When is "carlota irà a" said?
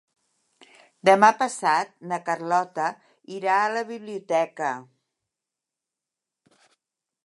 2.31-3.71